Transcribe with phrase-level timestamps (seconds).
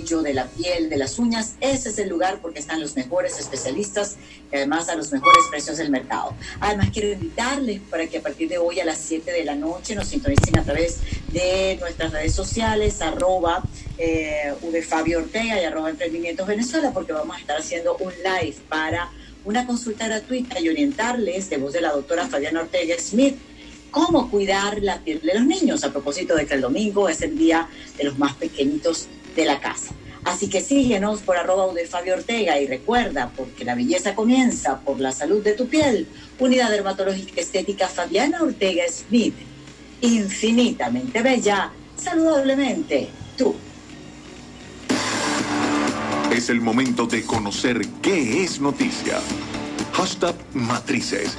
[0.00, 3.38] cabello, de la piel, de las uñas, ese es el lugar porque están los mejores
[3.38, 4.16] especialistas
[4.50, 6.34] y además a los mejores precios del mercado.
[6.60, 9.94] Además, quiero invitarles para que a partir de hoy a las 7 de la noche
[9.94, 11.00] nos sintonicen a través
[11.32, 13.62] de nuestras redes sociales, arroba
[13.98, 14.54] eh,
[14.86, 19.10] Fabio Ortega y arroba Emprendimientos Venezuela, porque vamos a estar haciendo un live para
[19.44, 23.36] una consulta gratuita y orientarles de voz de la doctora Fabiana Ortega Smith
[23.90, 27.36] cómo cuidar la piel de los niños, a propósito de que el domingo es el
[27.36, 29.94] día de los más pequeñitos de la casa.
[30.24, 35.12] Así que síguenos por arroba Fabio Ortega y recuerda, porque la belleza comienza por la
[35.12, 36.06] salud de tu piel.
[36.38, 39.34] Unidad Dermatológica Estética Fabiana Ortega Smith.
[40.02, 43.54] Infinitamente bella, saludablemente tú.
[46.30, 49.20] Es el momento de conocer qué es noticia.
[49.92, 51.36] Hashtag Matrices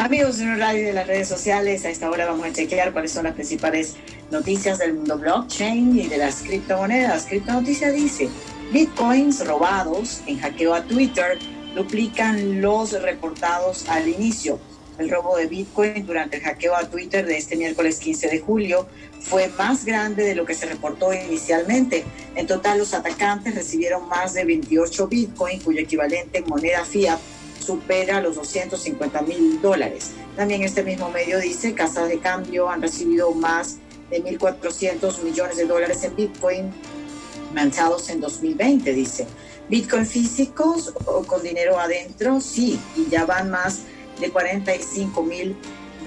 [0.00, 3.24] Amigos de radio de las redes sociales, a esta hora vamos a chequear cuáles son
[3.24, 3.96] las principales
[4.30, 7.26] noticias del mundo blockchain y de las criptomonedas.
[7.26, 8.30] Criptonoticia dice,
[8.72, 11.38] bitcoins robados en hackeo a Twitter
[11.74, 14.58] duplican los reportados al inicio.
[14.98, 18.88] El robo de bitcoin durante el hackeo a Twitter de este miércoles 15 de julio
[19.20, 22.04] fue más grande de lo que se reportó inicialmente.
[22.36, 27.20] En total, los atacantes recibieron más de 28 bitcoin, cuyo equivalente en moneda fiat
[27.60, 30.12] supera los 250 mil dólares.
[30.36, 33.78] También este mismo medio dice, casas de cambio han recibido más
[34.10, 36.72] de 1.400 millones de dólares en Bitcoin
[37.54, 39.26] manchados en 2020, dice.
[39.68, 43.82] Bitcoin físicos o con dinero adentro, sí, y ya van más
[44.20, 45.56] de 45 mil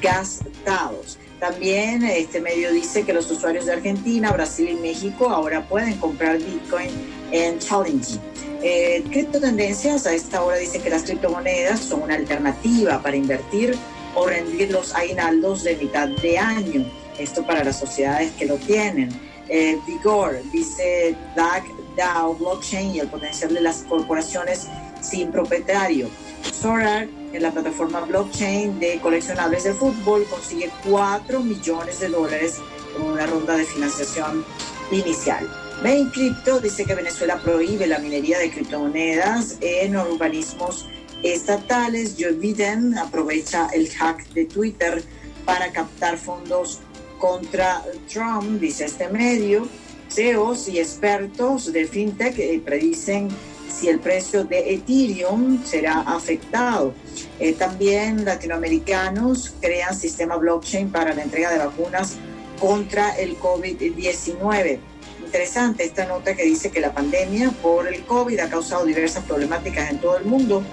[0.01, 1.17] gastados.
[1.39, 6.37] También este medio dice que los usuarios de Argentina, Brasil y México ahora pueden comprar
[6.37, 6.89] Bitcoin
[7.33, 8.19] en Challenge.
[8.61, 13.75] Eh, criptotendencias a esta hora dice que las criptomonedas son una alternativa para invertir
[14.15, 16.85] o rendir los aguinaldos de mitad de año.
[17.19, 19.09] Esto para las sociedades que lo tienen.
[19.49, 21.63] Eh, Vigor dice DAG,
[21.97, 24.67] DAO, blockchain y el potencial de las corporaciones
[25.01, 26.07] sin propietario.
[26.51, 32.59] Solar, en la plataforma blockchain de coleccionables de fútbol, consigue 4 millones de dólares
[32.95, 34.45] en una ronda de financiación
[34.91, 35.62] inicial.
[35.81, 40.87] Main Crypto dice que Venezuela prohíbe la minería de criptomonedas en organismos
[41.23, 42.15] estatales.
[42.17, 45.03] Joe Biden aprovecha el hack de Twitter
[45.45, 46.79] para captar fondos
[47.19, 49.67] contra Trump, dice este medio.
[50.09, 53.29] CEOs y expertos de fintech eh, predicen
[53.67, 56.93] si el precio de Ethereum será afectado.
[57.39, 62.15] Eh, también latinoamericanos crean sistema blockchain para la entrega de vacunas
[62.59, 64.92] contra el COVID-19
[65.33, 69.89] interesante esta nota que dice que la pandemia por el COVID ha causado diversas problemáticas
[69.89, 70.63] en todo el mundo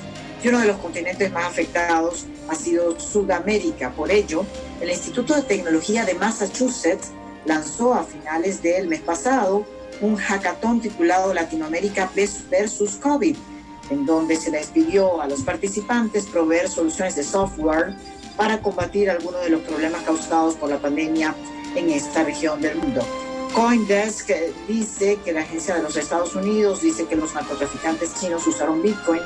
[0.44, 3.90] y uno de los continentes más afectados ha sido Sudamérica.
[3.92, 4.44] Por ello,
[4.82, 7.08] el Instituto de Tecnología de Massachusetts
[7.46, 9.64] lanzó a finales del mes pasado
[10.02, 12.10] un hackathon titulado Latinoamérica
[12.50, 13.36] versus COVID,
[13.88, 17.94] en donde se les pidió a los participantes proveer soluciones de software
[18.36, 21.34] para combatir algunos de los problemas causados por la pandemia
[21.74, 23.00] en esta región del mundo.
[23.54, 24.30] Coindesk
[24.68, 29.20] dice que la agencia de los Estados Unidos dice que los narcotraficantes chinos usaron Bitcoin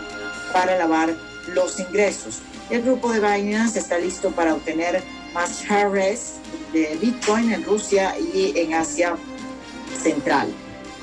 [0.53, 1.15] para lavar
[1.49, 2.41] los ingresos.
[2.71, 5.03] El grupo de Binance está listo para obtener
[5.35, 6.35] más shares
[6.73, 9.17] de Bitcoin en Rusia y en Asia
[10.03, 10.49] Central.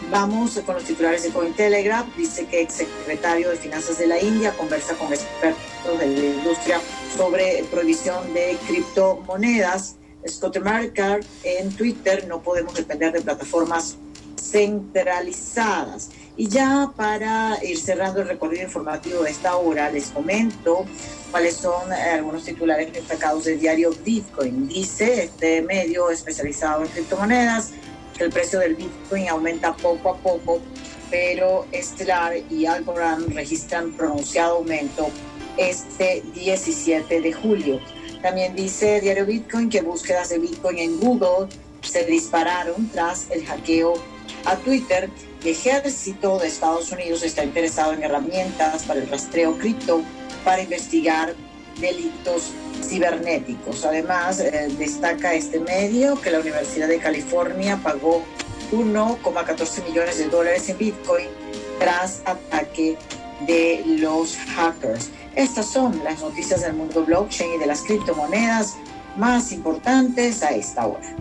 [0.10, 2.16] Vamos con los titulares de Cointelegraph.
[2.18, 6.82] Dice que el secretario de Finanzas de la India conversa con expertos de la industria
[7.16, 9.96] sobre prohibición de criptomonedas.
[10.28, 13.98] Scott Marker en Twitter, no podemos depender de plataformas
[14.42, 16.10] centralizadas.
[16.38, 20.86] Y ya para ir cerrando el recorrido informativo de esta hora, les comento
[21.30, 24.68] cuáles son eh, algunos titulares destacados del diario Bitcoin.
[24.68, 27.72] Dice este medio especializado en criptomonedas
[28.18, 30.62] que el precio del Bitcoin aumenta poco a poco,
[31.10, 35.10] pero Stellar y Algorand registran pronunciado aumento
[35.58, 37.80] este 17 de julio.
[38.22, 41.48] También dice Diario Bitcoin que búsquedas de Bitcoin en Google
[41.82, 43.94] se dispararon tras el hackeo
[44.46, 45.10] a Twitter.
[45.42, 50.02] El ejército de Estados Unidos está interesado en herramientas para el rastreo cripto
[50.46, 51.34] para investigar
[51.80, 52.52] delitos
[52.84, 53.86] cibernéticos.
[53.86, 58.24] Además, eh, destaca este medio que la Universidad de California pagó
[58.72, 61.28] 1,14 millones de dólares en Bitcoin
[61.80, 62.98] tras ataque
[63.48, 65.10] de los hackers.
[65.36, 68.76] Estas son las noticias del mundo blockchain y de las criptomonedas
[69.16, 71.16] más importantes a esta hora.